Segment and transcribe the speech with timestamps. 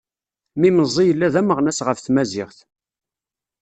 [0.59, 2.57] Mi meẓẓi yella d ameɣnas ɣef tmaziɣt.